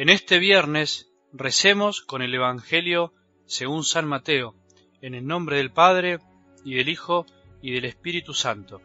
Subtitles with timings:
[0.00, 3.12] En este viernes recemos con el Evangelio
[3.44, 4.54] según San Mateo,
[5.02, 6.20] en el nombre del Padre,
[6.64, 7.26] y del Hijo,
[7.60, 8.80] y del Espíritu Santo.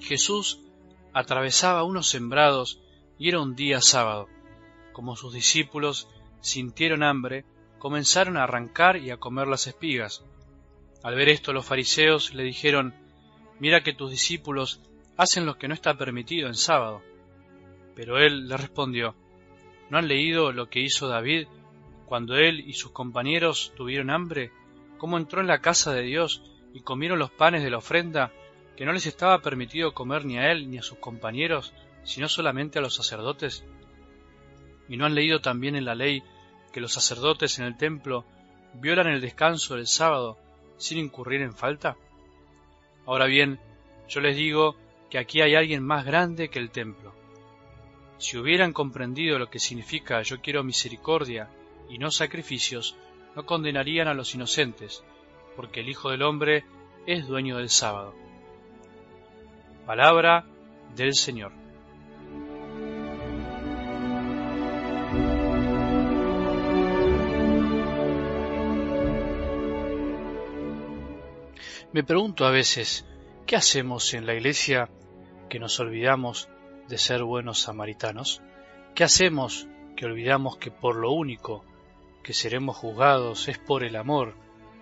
[0.00, 0.62] Jesús
[1.12, 2.80] atravesaba unos sembrados
[3.18, 4.30] y era un día sábado.
[4.94, 6.08] Como sus discípulos
[6.40, 7.44] sintieron hambre,
[7.78, 10.24] comenzaron a arrancar y a comer las espigas.
[11.02, 12.94] Al ver esto los fariseos le dijeron,
[13.60, 14.80] Mira que tus discípulos
[15.18, 17.02] hacen lo que no está permitido en sábado.
[17.94, 19.14] Pero él les respondió,
[19.94, 21.46] ¿No han leído lo que hizo David
[22.06, 24.50] cuando él y sus compañeros tuvieron hambre?
[24.98, 28.32] ¿Cómo entró en la casa de Dios y comieron los panes de la ofrenda
[28.76, 31.72] que no les estaba permitido comer ni a él ni a sus compañeros,
[32.02, 33.64] sino solamente a los sacerdotes?
[34.88, 36.24] ¿Y no han leído también en la ley
[36.72, 38.24] que los sacerdotes en el templo
[38.72, 40.38] violan el descanso del sábado
[40.76, 41.96] sin incurrir en falta?
[43.06, 43.60] Ahora bien,
[44.08, 44.74] yo les digo
[45.08, 47.14] que aquí hay alguien más grande que el templo.
[48.18, 51.48] Si hubieran comprendido lo que significa yo quiero misericordia
[51.88, 52.96] y no sacrificios,
[53.34, 55.04] no condenarían a los inocentes,
[55.56, 56.64] porque el Hijo del Hombre
[57.06, 58.14] es dueño del sábado.
[59.86, 60.46] Palabra
[60.94, 61.52] del Señor.
[71.92, 73.06] Me pregunto a veces,
[73.46, 74.88] ¿qué hacemos en la iglesia
[75.48, 76.48] que nos olvidamos
[76.88, 78.42] de ser buenos samaritanos?
[78.94, 79.66] ¿Qué hacemos
[79.96, 81.64] que olvidamos que por lo único
[82.22, 84.34] que seremos juzgados es por el amor,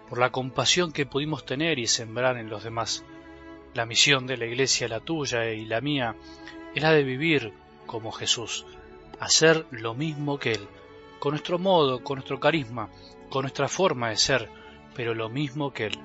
[0.09, 3.05] por la compasión que pudimos tener y sembrar en los demás?
[3.75, 6.17] La misión de la iglesia, la tuya y la mía,
[6.75, 7.53] es la de vivir
[7.87, 8.67] como Jesús,
[9.19, 10.69] hacer lo mismo que Él,
[11.19, 12.91] con nuestro modo, con nuestro carisma,
[13.31, 14.49] con nuestra forma de ser,
[14.95, 15.99] pero lo mismo que Él.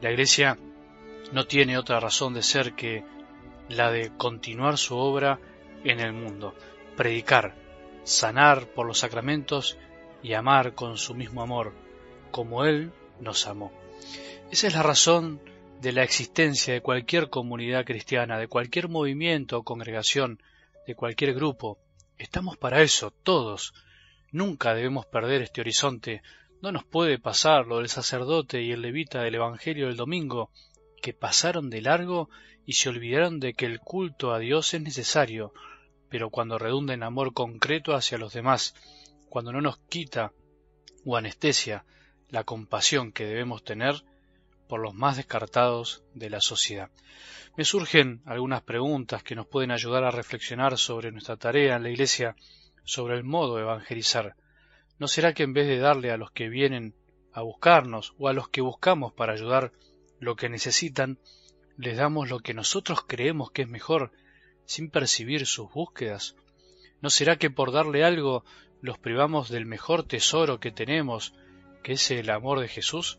[0.00, 0.58] La iglesia
[1.32, 3.04] no tiene otra razón de ser que
[3.68, 5.38] la de continuar su obra
[5.84, 6.54] en el mundo,
[6.96, 7.54] predicar,
[8.04, 9.78] sanar por los sacramentos
[10.22, 11.72] y amar con su mismo amor,
[12.30, 13.72] como Él nos amó.
[14.50, 15.40] Esa es la razón
[15.80, 20.42] de la existencia de cualquier comunidad cristiana, de cualquier movimiento o congregación,
[20.86, 21.78] de cualquier grupo.
[22.16, 23.74] Estamos para eso, todos.
[24.32, 26.22] Nunca debemos perder este horizonte.
[26.60, 30.50] No nos puede pasar lo del sacerdote y el levita del Evangelio del domingo,
[31.00, 32.28] que pasaron de largo
[32.66, 35.52] y se olvidaron de que el culto a Dios es necesario,
[36.08, 38.74] pero cuando redunda en amor concreto hacia los demás,
[39.28, 40.32] cuando no nos quita
[41.04, 41.84] o anestesia
[42.28, 44.04] la compasión que debemos tener
[44.68, 46.90] por los más descartados de la sociedad.
[47.56, 51.90] Me surgen algunas preguntas que nos pueden ayudar a reflexionar sobre nuestra tarea en la
[51.90, 52.36] Iglesia,
[52.84, 54.36] sobre el modo de evangelizar.
[54.98, 56.94] ¿No será que en vez de darle a los que vienen
[57.32, 59.72] a buscarnos o a los que buscamos para ayudar
[60.20, 61.18] lo que necesitan,
[61.76, 64.12] les damos lo que nosotros creemos que es mejor,
[64.64, 66.34] sin percibir sus búsquedas?
[67.00, 68.44] ¿No será que por darle algo
[68.80, 71.34] los privamos del mejor tesoro que tenemos,
[71.82, 73.18] que es el amor de Jesús?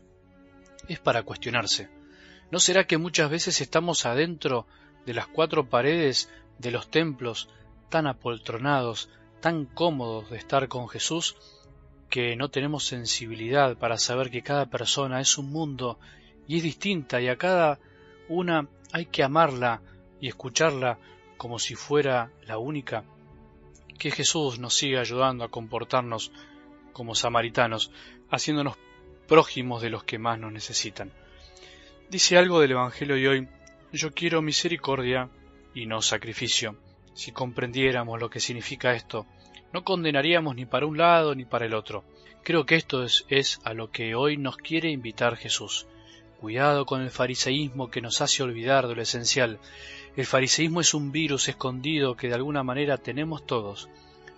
[0.88, 1.88] Es para cuestionarse.
[2.50, 4.66] ¿No será que muchas veces estamos adentro
[5.06, 7.48] de las cuatro paredes de los templos,
[7.88, 9.08] tan apoltronados,
[9.40, 11.36] tan cómodos de estar con Jesús,
[12.10, 15.98] que no tenemos sensibilidad para saber que cada persona es un mundo
[16.50, 17.78] y es distinta y a cada
[18.28, 19.82] una hay que amarla
[20.20, 20.98] y escucharla
[21.36, 23.04] como si fuera la única.
[23.96, 26.32] Que Jesús nos siga ayudando a comportarnos
[26.92, 27.92] como samaritanos,
[28.32, 28.76] haciéndonos
[29.28, 31.12] prójimos de los que más nos necesitan.
[32.10, 33.48] Dice algo del Evangelio de hoy,
[33.92, 35.30] yo quiero misericordia
[35.72, 36.74] y no sacrificio.
[37.14, 39.24] Si comprendiéramos lo que significa esto,
[39.72, 42.02] no condenaríamos ni para un lado ni para el otro.
[42.42, 45.86] Creo que esto es, es a lo que hoy nos quiere invitar Jesús.
[46.40, 49.58] Cuidado con el fariseísmo que nos hace olvidar de lo esencial.
[50.16, 53.90] El fariseísmo es un virus escondido que de alguna manera tenemos todos.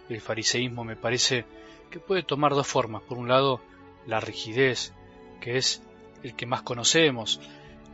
[0.08, 1.44] El fariseísmo me parece
[1.92, 3.02] que puede tomar dos formas.
[3.02, 3.60] Por un lado,
[4.04, 4.92] la rigidez,
[5.40, 5.80] que es
[6.24, 7.40] el que más conocemos,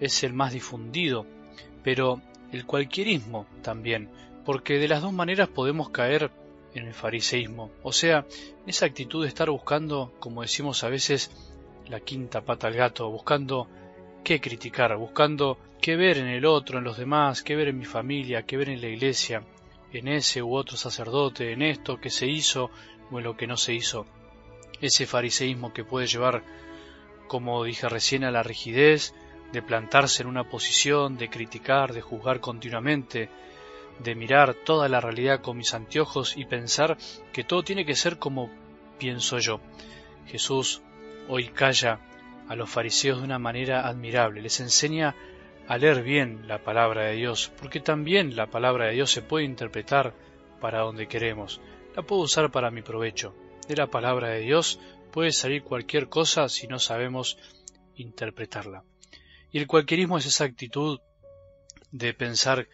[0.01, 1.27] es el más difundido,
[1.85, 4.09] pero el cualquierismo también,
[4.47, 6.31] porque de las dos maneras podemos caer
[6.75, 8.25] en el fariseísmo, o sea,
[8.67, 11.31] esa actitud de estar buscando, como decimos a veces,
[11.89, 13.69] la quinta pata al gato, buscando
[14.29, 17.87] qué criticar, buscando qué ver en el otro, en los demás, qué ver en mi
[17.87, 19.43] familia, qué ver en la iglesia,
[19.91, 22.71] en ese u otro sacerdote, en esto que se hizo
[23.11, 24.05] o en lo que no se hizo.
[24.83, 26.43] Ese fariseísmo que puede llevar,
[27.27, 29.15] como dije recién, a la rigidez,
[29.51, 33.31] de plantarse en una posición, de criticar, de juzgar continuamente,
[33.99, 36.99] de mirar toda la realidad con mis anteojos y pensar
[37.33, 38.51] que todo tiene que ser como
[38.99, 39.59] pienso yo.
[40.27, 40.83] Jesús
[41.29, 42.01] hoy calla
[42.49, 45.15] a los fariseos de una manera admirable, les enseña
[45.67, 49.45] a leer bien la palabra de Dios, porque también la palabra de Dios se puede
[49.45, 50.15] interpretar
[50.61, 51.61] para donde queremos.
[51.95, 53.35] la puedo usar para mi provecho.
[53.69, 54.81] De la palabra de Dios
[55.13, 57.39] puede salir cualquier cosa si no sabemos
[57.97, 58.85] interpretarla.
[59.53, 61.01] Y el cualquierismo es esa actitud
[61.91, 62.69] de pensar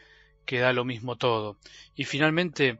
[0.44, 1.56] que da lo mismo todo.
[1.96, 2.78] Y finalmente,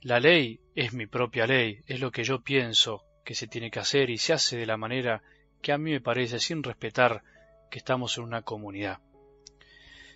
[0.00, 3.80] la ley es mi propia ley, es lo que yo pienso que se tiene que
[3.80, 5.22] hacer y se hace de la manera
[5.62, 7.22] que a mí me parece sin respetar
[7.70, 8.98] que estamos en una comunidad.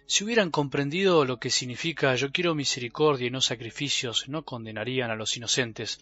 [0.08, 5.16] Si hubieran comprendido lo que significa yo quiero misericordia y no sacrificios, no condenarían a
[5.16, 6.00] los inocentes.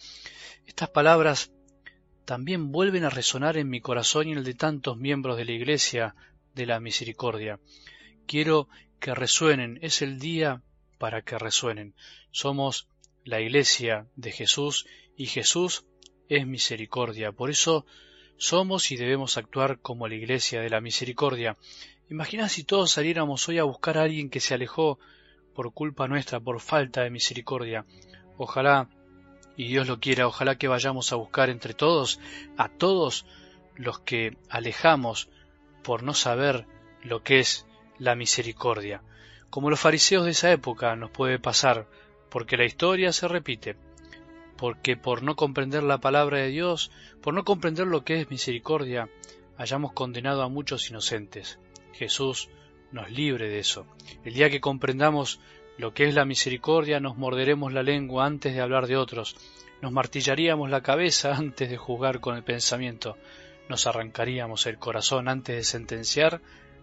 [0.67, 1.53] Estas palabras
[2.25, 5.53] también vuelven a resonar en mi corazón y en el de tantos miembros de la
[5.53, 6.15] Iglesia
[6.55, 7.61] de la Misericordia.
[8.27, 8.69] Quiero
[9.01, 10.63] que resuenen, es el día
[10.99, 11.95] para que resuenen.
[12.31, 12.89] Somos
[13.25, 14.87] la Iglesia de Jesús
[15.17, 15.85] y Jesús
[16.29, 17.33] es misericordia.
[17.33, 17.87] Por eso
[18.37, 21.57] somos y debemos actuar como la Iglesia de la Misericordia.
[22.11, 24.99] Imagina si todos saliéramos hoy a buscar a alguien que se alejó
[25.55, 27.87] por culpa nuestra, por falta de misericordia.
[28.37, 28.89] Ojalá,
[29.57, 32.21] y Dios lo quiera, ojalá que vayamos a buscar entre todos
[32.57, 33.25] a todos
[33.77, 35.29] los que alejamos
[35.83, 36.67] por no saber
[37.03, 37.67] lo que es
[37.99, 39.03] la misericordia.
[39.51, 41.89] Como los fariseos de esa época nos puede pasar,
[42.31, 43.77] porque la historia se repite,
[44.65, 46.91] porque por no comprender la palabra de Dios,
[47.21, 49.11] por no comprender lo que es misericordia,
[49.59, 51.59] hayamos condenado a muchos inocentes.
[51.93, 52.49] Jesús
[52.91, 53.85] nos libre de eso.
[54.25, 55.39] El día que comprendamos
[55.77, 59.37] lo que es la misericordia, nos morderemos la lengua antes de hablar de otros,
[59.83, 63.19] nos martillaríamos la cabeza antes de juzgar con el pensamiento,
[63.69, 66.41] nos arrancaríamos el corazón antes de sentenciar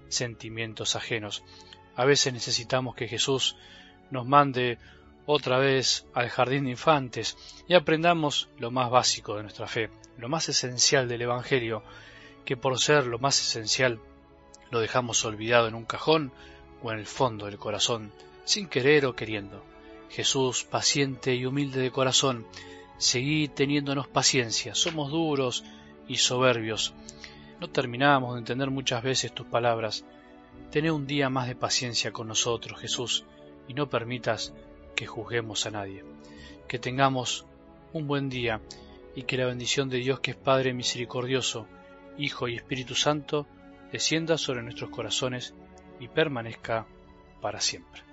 [0.08, 1.44] sentimientos ajenos.
[1.96, 3.56] A veces necesitamos que Jesús
[4.12, 4.78] nos mande
[5.26, 7.38] otra vez al jardín de infantes
[7.68, 11.84] y aprendamos lo más básico de nuestra fe, lo más esencial del Evangelio,
[12.46, 14.00] que por ser lo más esencial
[14.72, 16.32] lo dejamos olvidado en un cajón
[16.82, 18.12] o en el fondo del corazón,
[18.46, 19.64] sin querer o queriendo.
[20.10, 22.46] Jesús, paciente y humilde de corazón,
[22.98, 25.64] seguí teniéndonos paciencia, somos duros
[26.08, 26.94] y soberbios.
[27.60, 30.04] No terminamos de entender muchas veces tus palabras.
[30.72, 33.24] Tené un día más de paciencia con nosotros, Jesús,
[33.68, 34.54] y no permitas
[35.02, 36.06] que juzguemos a nadie.
[36.68, 37.48] Que tengamos
[37.92, 38.62] un buen día
[39.16, 41.66] y que la bendición de Dios que es Padre misericordioso,
[42.20, 43.48] Hijo y Espíritu Santo,
[43.92, 45.56] descienda sobre nuestros corazones
[46.00, 46.86] y permanezca
[47.42, 48.11] para siempre.